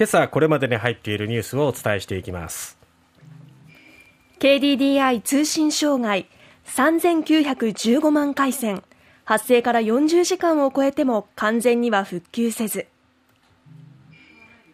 [0.00, 2.78] 今朝これまでに入っているニュースをお伝えしていきます。
[4.38, 6.26] KDDI 通信障害
[6.64, 8.82] 3915万回線。
[9.26, 12.86] 発生から40時間を超えても完全には復旧せず。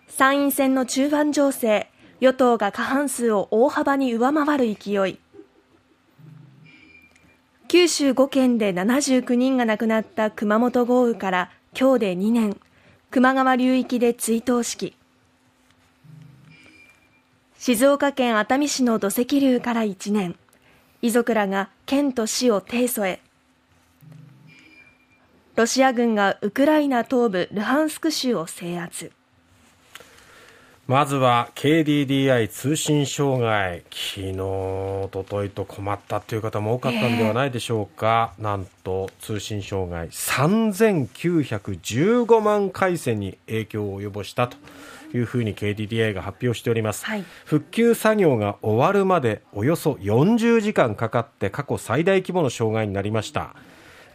[0.07, 1.90] 参院選の中盤情勢
[2.21, 5.19] 与党が過半数を大幅に上回る勢い。
[7.67, 12.56] 九州5県で79人が亡くなった熊本豪雨から今日で2年。
[13.13, 14.97] 球磨川流域で追悼式。
[17.59, 20.37] 静岡県熱海市の土石流から1年。
[21.01, 23.20] 遺族らが県と市を提訴へ。
[25.55, 29.10] ロシア軍がウクライナ東部ルハンスク州を制圧。
[30.87, 44.57] まずは KDDI 通信障害、昨日、おとといと困ったという方も多かったんではないでしょうか、えー、なんと通信障害、3915万回線に影響を及ぼしたと
[45.13, 53.57] いうふうに KDDI が発表しております、はい、復旧作業が終わるまでおよそ40時間かかって過去最大規模の障害になりました。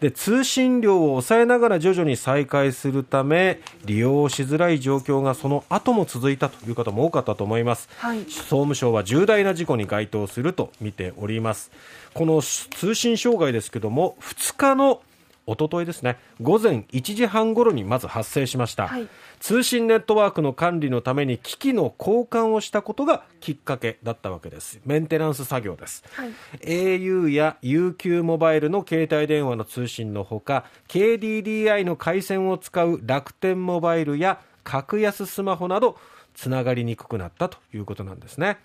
[0.01, 11.71] で通信量を抑えながら徐々に再開するため利用しづらい状況がその後も続いたという方も多かったと思います、はい、総務省は重大な事故に該当すると見ております。
[12.13, 15.01] この通信障害ですけども2日の
[15.45, 16.17] おとといですね。
[16.41, 19.07] 午前1時半ごろにまず発生しました、はい、
[19.39, 24.79] 通信ネットワークの管理のために機器の交換をしたことがきっかけだったわけです。
[24.85, 26.29] メンテナンス作業です、はい、
[26.61, 35.97] au や UQ モバイルの携帯電話の通信のほか KDDI の回線を使う楽天モバイルや格安スマホなど
[36.33, 38.57] つながりにくくなったということなんですね。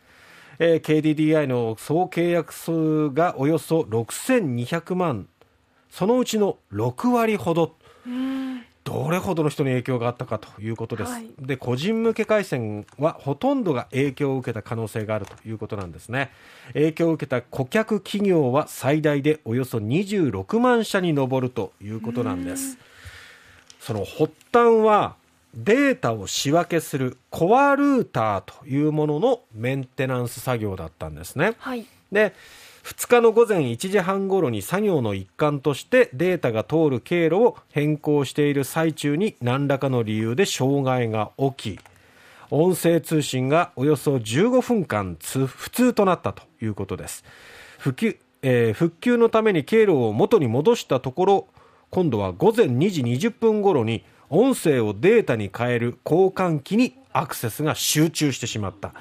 [0.58, 5.28] えー、KDDI の総契約数がおよそ6200万
[5.91, 7.75] そのうちの6割ほど。
[8.84, 16.31] どれほどの人に影響があったかということです、はい、で個人向け回線はほとんどが影響を受けた可能性があるということなんですね。
[16.73, 22.79] 影響を受けた顧客企業は最大でおよそ26万社に上るということなんです。
[23.80, 25.17] その発端は
[25.57, 32.35] データを仕分けするコアルーターというもののメンテナンス作業だったんですね、はい、で
[32.86, 41.80] 2日の午前1時半ごろに作業の一環としてデータが通る経路を変更している最中に何らかの理由で障害が起き
[42.52, 47.25] 音声通信がおよそ15分間不通となったということです。
[47.77, 51.48] 復旧,、えー、復旧のために経路を元に戻したところ
[51.91, 58.95] 今度は午前2時20分ごろに音声をデータに変える交換機にアクセスが集中してしまった。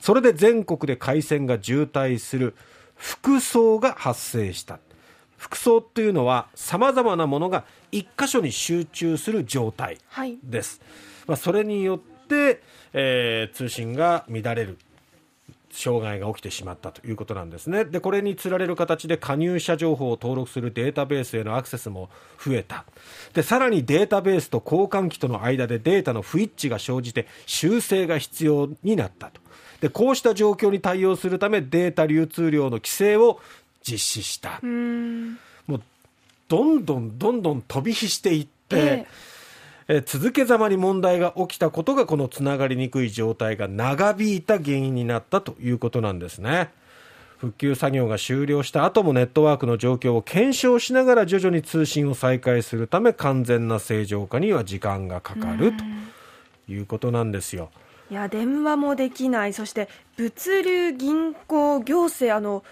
[0.00, 2.54] それで全国で回線が渋滞する。
[3.02, 4.78] 服装が発生した。
[5.36, 9.98] 服装っていうのはさまざまなものが一箇所に集中する状態
[10.44, 14.78] です、はい、まあ、それによって、えー、通信が乱れる。
[15.74, 17.86] 障害が起きてしまったということなんですね。
[17.86, 22.84] でこれにつられる形で加入者情報を登録するデータベースへのアクセスも増えた。
[23.32, 29.40] でさらにデータベースと交換機との間でデータの不一致が生じて修正が必要になったと
[29.82, 33.40] でこうした状況に対応するためデータ流通量の規制を
[33.82, 35.82] 実施したもう
[36.48, 39.06] どんどんどんどん飛び火していって、え
[39.88, 46.70] え続けざまに問題が起きたことがこのつながりにくい状態が長引いた原因になったということなんですね。
[47.38, 57.70] 復旧作業が終了した後もネットワークの状況を検証しながら徐々に通信を再開するため完全な正常化には時間がかかるということなんですよ。
[58.12, 59.54] いや電話もできない。
[59.54, 62.62] そして物流銀行行政あの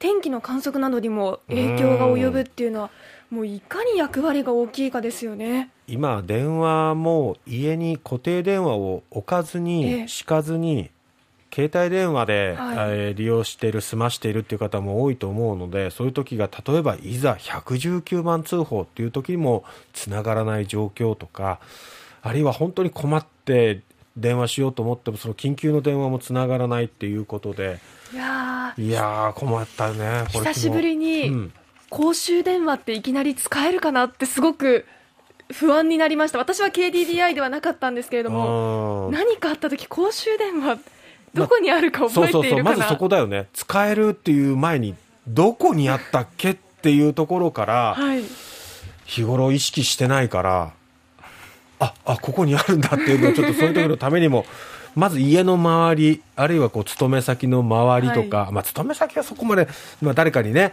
[0.00, 2.90] 天気の観測などにも影響が及ぶっていうのは
[3.30, 5.70] もういかに役割が大きいかですよね。
[5.86, 10.90] 今電話も家に固定電話を置かずに、敷かずに
[11.54, 21.60] 携帯電話で、はい、えー、利用している済ましているっていう方も多いと思うのでそういう時が例えばいざ119番通報っていう時にもつながらない状況とか
[22.20, 23.80] あるいは本当に困って
[24.18, 27.78] 電話しようと思ってもその緊急の電話もつながらないっていうことで。
[28.12, 30.24] いやいや困ったね。
[30.30, 31.50] 久しぶりに
[31.90, 34.86] 公衆電話っていきなり使えるかなってすごく
[35.52, 36.38] 不安になりました。
[36.38, 40.78] 私は KDDI ではなかったんですけれども何かあった時公衆電話
[41.34, 42.62] どこにあるか覚えているかな、まそうそうそう。
[42.64, 43.48] まずそこだよね。
[43.52, 44.94] 使えるっていう前に
[45.26, 48.22] どこにあったっけっていうところから、はい、
[49.04, 50.72] 日頃意識してないから
[51.80, 54.46] ああここにあるんだっていうのをちょっとそういう時のためにも
[54.96, 59.68] まず家の周り、あるいはこう勤め先の周りとか、はい、まあ勤め先はそこまで、
[60.02, 60.72] まあ、誰かにね、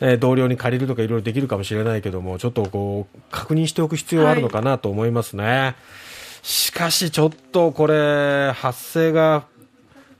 [0.00, 5.44] えー、同僚に借りるとかいろいろできるかもしれないけども、ちょっとこう確認しておく必要はあるのかなと思いますね。
[5.44, 5.74] はい
[6.44, 9.46] しかしちょっとこれ、発生が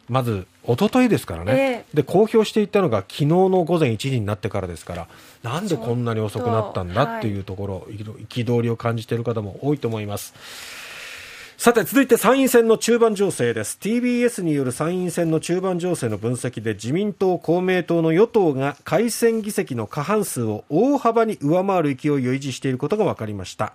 [0.09, 5.09] まず一昨日ですからね、えー、で公表していったのが昨日の午前1時になってからですから、
[5.43, 10.35] なんでこんなに遅くなったんだっていうところ、憤、はい、りを感じている方も多いと思います。
[11.57, 13.79] さて続いて参院選の中盤情勢です。
[13.81, 23.73] TBS による参院選の中盤情勢の分析で自民党公明党の与党が改選議席の過半数を大幅に上回る勢いを維持していることが分かりました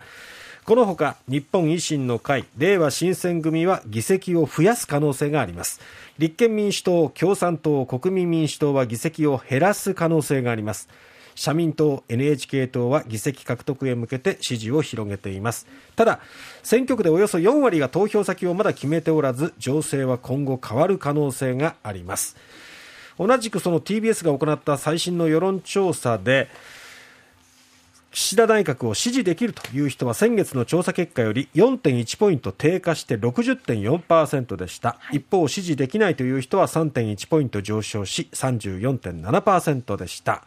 [0.65, 5.79] このほか日本維新の会れいわ新選組は議席を増やす可能性があります。
[6.19, 10.89] 立憲民主党共産党国民民主党は議席を減らす可能性があります。
[11.33, 15.65] 社民党 NHK 党は議席獲得へ向けて支持を広げています。
[15.95, 16.19] ただ
[16.61, 22.35] 選挙区でおよそ4割が投票先をまだ決めておらず情勢は今後変わる可能性があります。
[23.17, 26.49] 同じくその TBS が行った最新の世論調査で
[28.11, 40.43] 岸田内閣を支持できるという人は先月の調査結果より4.1ポイント低下して60.4%でした、はい、一方支持できないという人は3.1ポイント上昇し34.7%でした。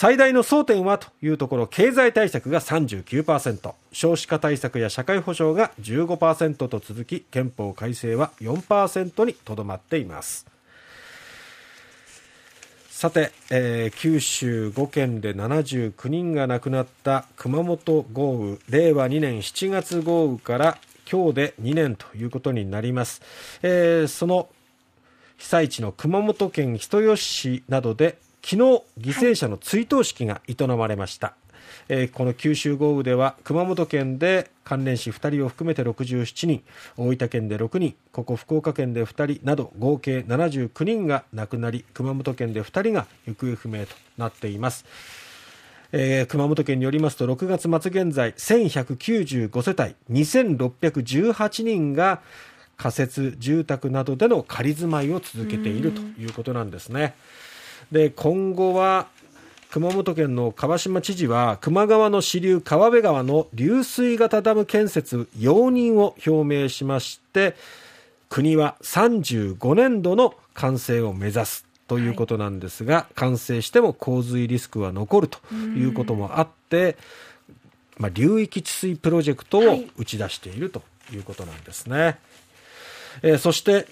[0.00, 10.46] 最大の争点はというところ経済対策が39%少子化対策や社会保障が15%と続き憲法改正は4%にとどまっています
[12.98, 20.78] さて、えー、九州5県で79人が亡くなった熊本豪雨令和2年7月豪雨から
[21.08, 23.22] 今日で2年ということになります、
[23.62, 24.48] えー、その
[25.36, 31.34] 被災地の熊本県人吉市などで昨日犠牲者の追悼式が営まれました、
[31.88, 36.62] えー、この九州豪雨では熊本県で関連死2人を含めて67人
[36.96, 44.84] 大分県で6人ここ福岡県で2人など合計79人が亡くなり熊本県で2人が行方不明となっています
[45.90, 52.20] えー、熊本県によりますと6月末現在1195世帯2618人が
[52.76, 57.14] 仮設住宅などでの仮住まいを続けているということなんですね。
[57.90, 59.08] で今後は
[59.70, 67.54] 熊本県の川島知事は球磨川の支流川辺川の流水型ダム建設容認を表明しまして
[68.30, 76.96] 国は35年度の完成を目指すということなんですが、はい、完成しても洪水リスクは残るということもあって、
[77.98, 80.82] まあ、流域治水プロジェクトを打ち出していると
[81.12, 81.96] いうことなんですね。
[81.96, 82.18] はい、
[83.22, 83.86] えー、そして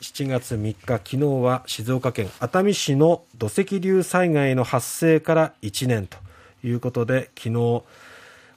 [0.00, 6.18] 7月3日、昨日は静岡県熱海市の土石流災害の発生から1年と
[6.62, 7.84] いうことで、昨日午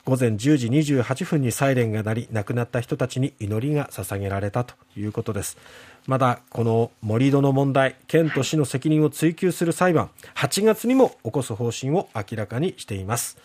[0.05, 5.57] 前10時28分にサイレンが鳴り、亡くなった人たちに祈りが捧げられたということです。
[6.05, 13.39] まだこの盛り土の問題、県と市の責任を追及する裁判、8月にも起こす方針を明らかにしています。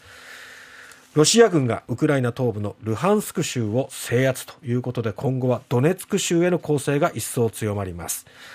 [1.17, 8.27] ロシア軍がウクライナ東部のルハンスク州を制圧ということで今後はドネツク州への攻勢が一層強まります。